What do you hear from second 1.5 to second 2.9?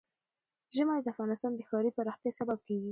د ښاري پراختیا سبب کېږي.